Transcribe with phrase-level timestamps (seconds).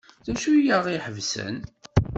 [0.25, 1.55] D acu ay aɣ-iḥebsen?